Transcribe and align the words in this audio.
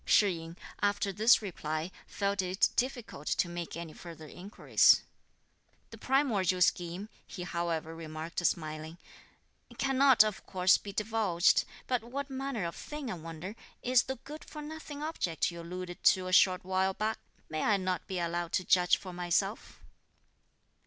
Shih 0.03 0.29
yin, 0.39 0.57
after 0.81 1.13
this 1.13 1.43
reply, 1.43 1.91
felt 2.07 2.41
it 2.41 2.69
difficult 2.75 3.27
to 3.27 3.47
make 3.47 3.77
any 3.77 3.93
further 3.93 4.25
inquiries. 4.27 5.03
"The 5.91 5.99
primordial 5.99 6.61
scheme," 6.63 7.07
he 7.27 7.43
however 7.43 7.95
remarked 7.95 8.43
smiling, 8.43 8.97
"cannot, 9.77 10.23
of 10.23 10.43
course, 10.47 10.79
be 10.79 10.91
divulged; 10.91 11.65
but 11.85 12.03
what 12.03 12.31
manner 12.31 12.65
of 12.65 12.75
thing, 12.75 13.11
I 13.11 13.13
wonder, 13.13 13.55
is 13.83 14.01
the 14.01 14.15
good 14.15 14.43
for 14.43 14.63
nothing 14.63 15.03
object 15.03 15.51
you 15.51 15.61
alluded 15.61 16.03
to 16.05 16.25
a 16.25 16.33
short 16.33 16.63
while 16.65 16.95
back? 16.95 17.19
May 17.47 17.61
I 17.61 17.77
not 17.77 18.07
be 18.07 18.17
allowed 18.17 18.53
to 18.53 18.63
judge 18.65 18.97
for 18.97 19.13
myself?" 19.13 19.81